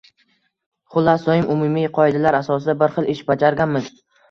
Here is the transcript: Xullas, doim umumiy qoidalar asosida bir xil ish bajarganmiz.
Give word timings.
Xullas, 0.95 1.25
doim 1.27 1.45
umumiy 1.57 1.87
qoidalar 1.99 2.39
asosida 2.41 2.77
bir 2.83 2.99
xil 2.99 3.13
ish 3.17 3.25
bajarganmiz. 3.31 3.95